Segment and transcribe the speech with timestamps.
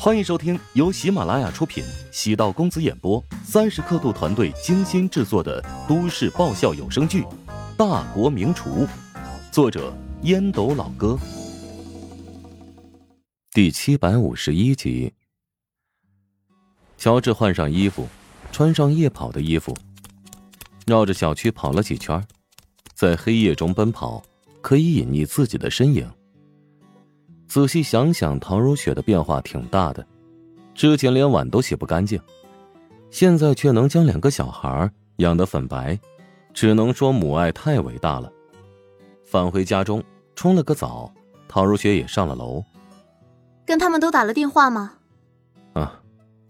[0.00, 7.22] 欢迎收听由喜马拉雅出品、喜道公子演播、三十刻度团队精心制作的都市爆笑有声剧
[7.76, 8.86] 《大国名厨》，
[9.50, 9.92] 作者
[10.22, 11.18] 烟斗老哥，
[13.52, 15.12] 第七百五十一集。
[16.96, 18.06] 乔治换上衣服，
[18.52, 19.76] 穿上夜跑的衣服，
[20.86, 22.24] 绕着小区跑了几圈，
[22.94, 24.22] 在黑夜中奔跑
[24.60, 26.08] 可以隐匿自己的身影。
[27.48, 30.06] 仔细想想，唐如雪的变化挺大的，
[30.74, 32.20] 之前连碗都洗不干净，
[33.10, 35.98] 现在却能将两个小孩养得粉白，
[36.52, 38.30] 只能说母爱太伟大了。
[39.24, 40.04] 返回家中，
[40.36, 41.10] 冲了个澡，
[41.48, 42.62] 唐如雪也上了楼。
[43.64, 44.92] 跟他们都打了电话吗？
[45.72, 46.00] 啊，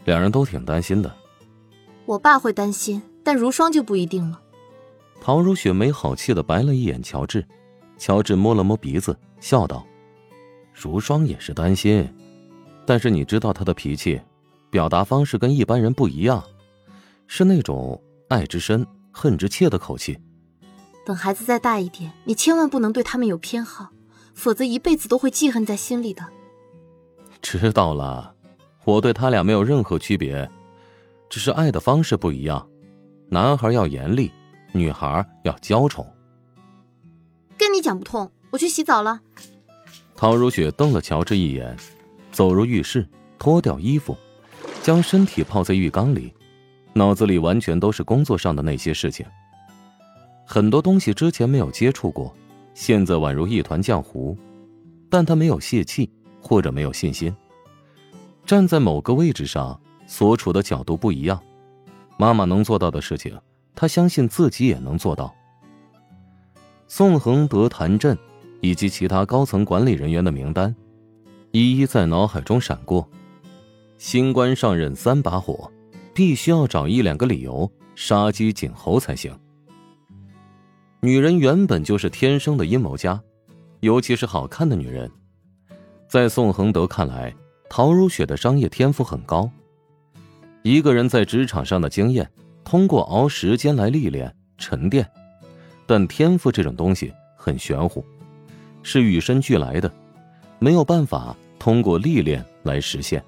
[0.05, 1.15] 两人都挺担心的。
[2.07, 4.41] 我爸会担心，但如霜就不一定了。
[5.21, 7.47] 唐如雪没好气的白了一眼乔治，
[7.97, 9.87] 乔治摸了摸鼻子，笑道。
[10.81, 12.09] 如霜也是担心，
[12.87, 14.21] 但是你知道他的脾气，
[14.71, 16.41] 表达方式跟一般人不一样，
[17.27, 20.17] 是那种爱之深、恨之切的口气。
[21.05, 23.89] 等孩子再大一点，你千万不能对他们有偏好，
[24.35, 26.25] 否则一辈子都会记恨在心里的。
[27.43, 28.35] 知道了，
[28.85, 30.49] 我对他俩没有任何区别，
[31.29, 32.69] 只是爱的方式不一样。
[33.31, 34.31] 男孩要严厉，
[34.73, 36.07] 女孩要娇宠。
[37.59, 39.21] 跟你讲不通，我去洗澡了。
[40.21, 41.77] 陶如雪瞪了乔治一眼，
[42.33, 43.07] 走入浴室，
[43.39, 44.19] 脱掉衣服，
[44.83, 46.35] 将身体泡在浴缸里，
[46.93, 49.25] 脑子里完全都是工作上的那些事情。
[50.45, 52.35] 很多东西之前没有接触过，
[52.75, 54.37] 现在宛如一团浆糊，
[55.09, 56.11] 但他没有泄气，
[56.43, 57.33] 或者没有信心。
[58.45, 61.41] 站在某个位置上，所处的角度不一样，
[62.17, 63.41] 妈妈能做到的事情，
[63.73, 65.33] 他相信自己也能做到。
[66.89, 68.19] 宋恒德、谭震。
[68.61, 70.75] 以及其他高层管理人员的名单，
[71.53, 73.09] 一一在脑海中闪过。
[73.97, 75.71] 新官上任三把火，
[76.15, 79.37] 必须要找一两个理由杀鸡儆猴才行。
[81.01, 83.21] 女人原本就是天生的阴谋家，
[83.81, 85.11] 尤其是好看的女人。
[86.09, 87.35] 在宋恒德看来，
[87.69, 89.51] 陶如雪的商业天赋很高。
[90.63, 92.29] 一个人在职场上的经验，
[92.65, 95.09] 通过熬时间来历练沉淀，
[95.87, 98.05] 但天赋这种东西很玄乎。
[98.91, 99.93] 是与生俱来的，
[100.59, 103.23] 没有办法通过历练来实现。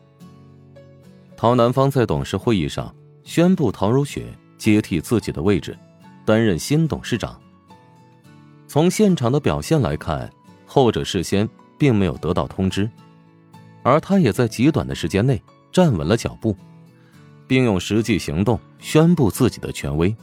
[1.37, 2.95] 陶南方在董事会议上
[3.25, 4.25] 宣布陶如雪
[4.57, 5.77] 接替自己的位置，
[6.25, 7.39] 担任新董事长。
[8.67, 10.33] 从现场的表现来看，
[10.65, 11.47] 后者事先
[11.77, 12.89] 并没有得到通知，
[13.83, 16.57] 而他也在极短的时间内站稳了脚步，
[17.47, 20.17] 并用实际行动宣布自己的权威。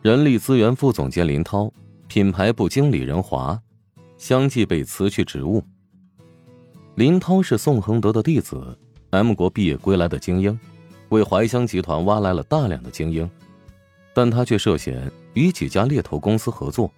[0.00, 1.70] 人力资源副总监林涛，
[2.06, 3.60] 品牌部经理任华。
[4.18, 5.62] 相继被辞去职务。
[6.96, 8.76] 林涛是宋恒德的弟子
[9.10, 10.58] ，M 国毕业归来的精英，
[11.10, 13.30] 为怀香集团挖来了大量的精英，
[14.12, 16.90] 但他却涉嫌与几家猎头公司合作，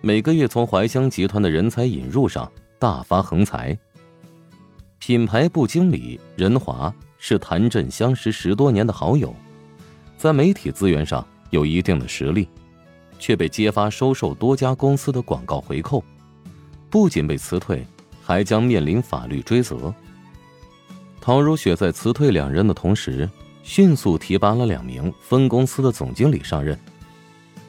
[0.00, 3.78] 每个月从怀香集团的人才引入上大发横财。
[4.98, 9.34] 品牌部经理任华是谭震相识十多年的好友，
[10.16, 12.48] 在媒体资源上有一定的实力，
[13.18, 16.02] 却被揭发收受多家公司的广告回扣。
[16.90, 17.86] 不仅被辞退，
[18.20, 19.94] 还将面临法律追责。
[21.20, 23.28] 陶如雪在辞退两人的同时，
[23.62, 26.78] 迅速提拔了两名分公司的总经理上任。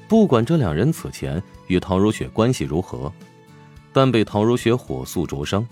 [0.08, 3.12] 不管这两人此前与陶如雪关系如何，
[3.94, 5.66] 但被陶如雪火速灼伤，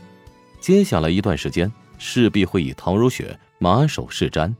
[0.59, 4.53] 接下来一段时间势必会以陶如雪马首是瞻。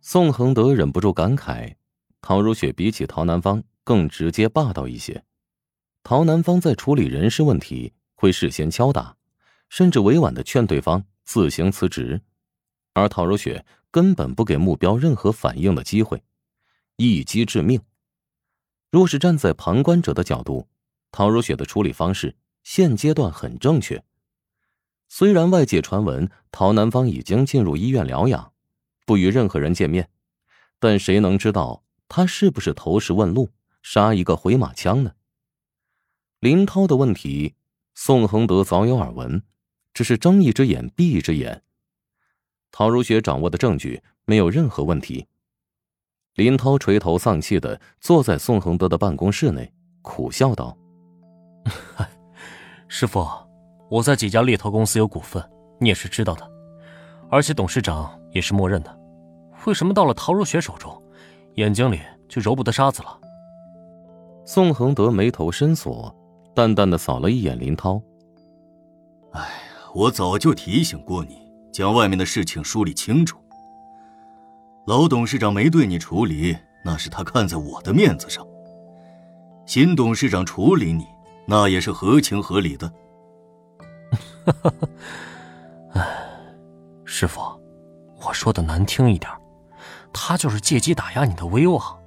[0.00, 1.74] 宋恒德忍不住感慨：
[2.22, 5.22] 陶如雪比起陶南方更直接霸道一些。
[6.04, 9.16] 陶南方在处理人事问题会事先敲打，
[9.70, 12.20] 甚至委婉的劝对方自行辞职，
[12.92, 16.22] 而陶如雪根本不给目标任何反应的机会，
[16.96, 17.80] 一击致命。
[18.90, 20.68] 若是站在旁观者的角度，
[21.10, 24.04] 陶如雪的处理方式现阶段很正确。
[25.08, 28.52] 虽然外界传闻陶南方已经进入医院疗养，
[29.06, 30.10] 不与任何人见面，
[30.78, 33.48] 但谁能知道他是不是投石问路，
[33.82, 35.12] 杀一个回马枪呢？
[36.44, 37.54] 林涛的问题，
[37.94, 39.42] 宋恒德早有耳闻，
[39.94, 41.62] 只是睁一只眼闭一只眼。
[42.70, 45.26] 陶如雪掌握的证据没有任何问题。
[46.34, 50.76] 林涛垂头丧气的坐在宋恒德的办公室内，苦笑道
[52.88, 53.26] ：“师傅，
[53.88, 55.42] 我在几家猎头公司有股份，
[55.80, 56.46] 你也是知道的，
[57.30, 58.94] 而且董事长也是默认的。
[59.64, 61.02] 为什么到了陶如雪手中，
[61.54, 61.98] 眼睛里
[62.28, 63.18] 就揉不得沙子了？”
[64.44, 66.14] 宋恒德眉头深锁。
[66.54, 68.00] 淡淡的扫了一眼林涛。
[69.32, 69.48] 哎呀，
[69.94, 73.38] 我早就提醒过你，将外面的事情梳理清楚。
[74.86, 78.46] 老董事长没对你处理，那是他看在我的面子上。
[79.66, 81.06] 新董事长处理你，
[81.46, 82.92] 那也是合情合理的。
[84.44, 84.72] 哈哈，
[85.94, 86.28] 哎，
[87.04, 87.40] 师傅，
[88.20, 89.32] 我说的难听一点，
[90.12, 91.98] 他就是借机打压你的威望。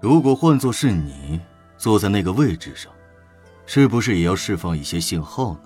[0.00, 1.40] 如果换作是你，
[1.78, 2.92] 坐在那个位置上，
[3.66, 5.60] 是不是也要释放一些信号呢？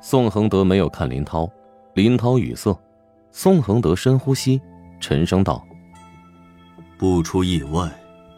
[0.00, 1.50] 宋恒德没有看林涛，
[1.94, 2.78] 林涛语塞。
[3.30, 4.60] 宋恒德深呼吸，
[5.00, 5.64] 沉声道
[6.98, 7.88] ：“不出意外，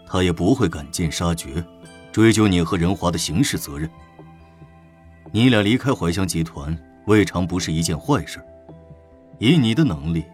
[0.06, 1.64] 他也不会赶尽杀绝，
[2.10, 3.88] 追究你和任华的刑事责任。
[5.30, 8.44] 你俩离开怀香集团，未尝不是一件坏事。
[9.38, 10.24] 以你的能力，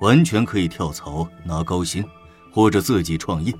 [0.00, 2.04] 完全可以跳槽拿高薪，
[2.52, 3.52] 或者自己创业。”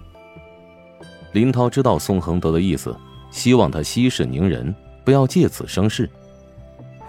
[1.33, 2.95] 林涛知道宋恒德的意思，
[3.31, 4.75] 希望他息事宁人，
[5.05, 6.09] 不要借此生事。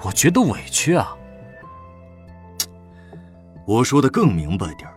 [0.04, 1.16] 我觉得委屈啊。
[3.66, 4.90] 我说的更明白点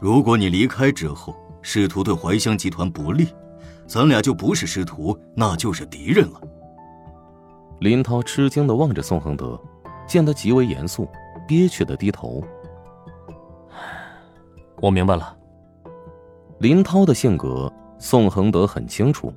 [0.00, 3.28] 如果你离开之后试图对怀香集团不利，
[3.86, 6.40] 咱俩就不是师徒，那就是敌人了。
[7.80, 9.60] 林涛吃惊的望着宋恒德，
[10.06, 11.08] 见他极为严肃，
[11.46, 12.42] 憋屈的低头。
[14.80, 15.36] 我明白了。
[16.58, 19.32] 林涛的性格，宋恒德很清楚，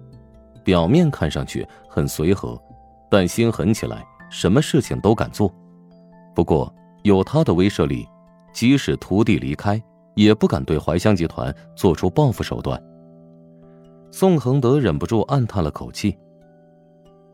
[0.64, 2.62] 表面看上去很随和，
[3.10, 5.54] 但心狠起来，什么事情都敢做。
[6.34, 6.74] 不过
[7.04, 8.08] 有他的威慑力。
[8.54, 9.82] 即使徒弟离开，
[10.14, 12.78] 也不敢对怀香集团做出报复手段。
[14.12, 16.18] 宋恒德忍不住暗叹了口气：“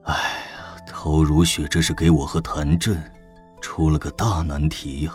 [0.05, 2.95] 哎呀，陶如雪这是给我和谭震
[3.59, 5.13] 出了个大难题呀。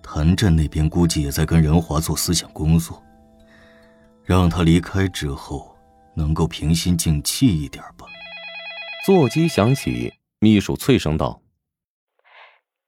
[0.00, 3.02] 谭震那边估计也在跟任华做思想工作，
[4.22, 5.74] 让他离开之后，
[6.18, 8.04] 能够平心静气一点吧。”
[9.06, 11.40] 座机响起，秘书脆声道：“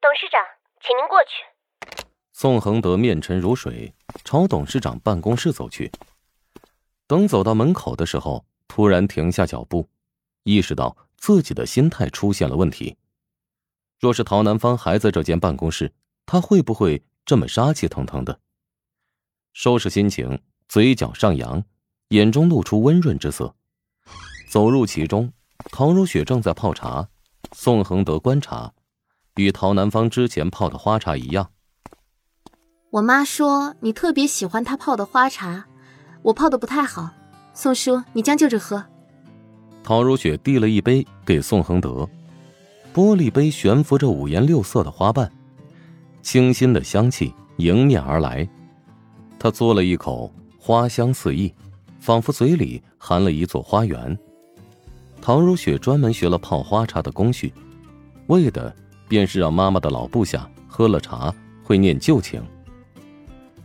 [0.02, 0.40] 董事长，
[0.82, 2.04] 请您过去。”
[2.34, 3.94] 宋恒德面沉如水，
[4.24, 5.90] 朝董事长办公室走去。
[7.06, 9.88] 等走到门口的时候，突然停下脚步，
[10.42, 12.96] 意识到自己的心态出现了问题。
[13.98, 15.92] 若是陶南方还在这间办公室，
[16.24, 18.40] 他会不会这么杀气腾腾的？
[19.52, 21.62] 收拾心情，嘴角上扬，
[22.10, 23.54] 眼中露出温润之色。
[24.48, 25.32] 走入其中，
[25.70, 27.08] 陶如雪正在泡茶。
[27.52, 28.72] 宋恒德观察，
[29.36, 31.50] 与陶南方之前泡的花茶一样。
[32.90, 35.66] 我妈说你特别喜欢她泡的花茶，
[36.22, 37.10] 我泡的不太好。
[37.54, 38.84] 宋叔，你将就着喝。
[39.82, 42.08] 陶如雪递了一杯给宋恒德，
[42.94, 45.30] 玻璃杯悬浮着五颜六色的花瓣，
[46.22, 48.48] 清新的香气迎面而来。
[49.38, 51.52] 他嘬了一口，花香四溢，
[52.00, 54.18] 仿佛嘴里含了一座花园。
[55.22, 57.52] 陶如雪专门学了泡花茶的工序，
[58.28, 58.74] 为的
[59.06, 61.32] 便是让妈妈的老部下喝了茶
[61.62, 62.42] 会念旧情。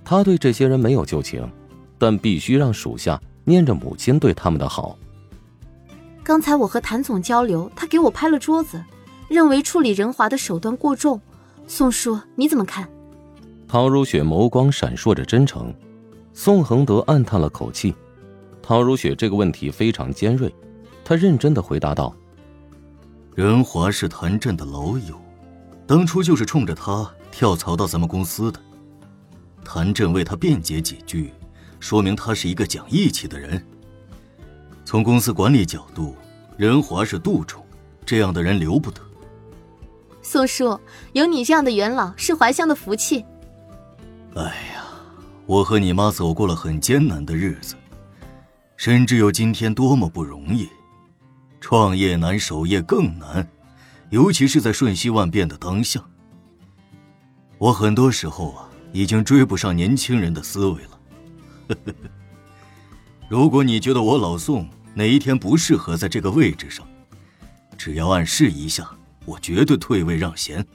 [0.04, 1.50] 他对这些人没有旧情，
[1.98, 4.98] 但必须让属下念着母亲对他们的好。
[6.24, 8.84] 刚才我和谭总交流，他给我拍了桌子，
[9.30, 11.20] 认为处理任华的手段过重。
[11.68, 12.88] 宋叔，你怎么看？
[13.68, 15.74] 陶如雪眸光闪烁着真诚。
[16.34, 17.96] 宋恒德暗叹了口气。
[18.68, 20.52] 陶如雪这个问题非常尖锐，
[21.04, 22.12] 她认真的回答道
[23.36, 25.22] ：“任华是谭震的老友，
[25.86, 28.60] 当初就是冲着他跳槽到咱们公司的。”
[29.64, 31.32] 谭震为他辩解几句，
[31.80, 33.64] 说明他是一个讲义气的人。
[34.84, 36.16] 从公司管理角度，
[36.58, 37.64] 任华是杜仲，
[38.04, 39.00] 这样的人留不得。
[40.24, 40.80] 宋叔，
[41.14, 43.24] 有你这样的元老是怀乡的福气。
[44.34, 44.84] 哎呀，
[45.46, 47.76] 我和你妈走过了很艰难的日子，
[48.78, 50.70] 深知有今天多么不容易。
[51.60, 53.48] 创业难，守业更难，
[54.10, 56.04] 尤其是在瞬息万变的当下。
[57.58, 58.70] 我很多时候啊。
[58.96, 61.86] 已经追不上年轻人的思维了。
[63.28, 66.88] 如果你觉得我老宋哪一天不适合在这个位置上，
[67.78, 68.90] 只要暗示一下，
[69.26, 70.66] 我绝对退位让贤。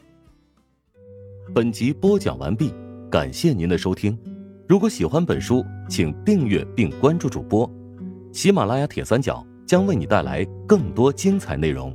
[1.55, 2.75] 本集播讲完毕，
[3.11, 4.19] 感谢您的收听。
[4.69, 7.67] 如果喜欢本书，请订阅并关注主播。
[8.33, 11.95] 喜马拉雅铁三角将为你带来更多精彩内容。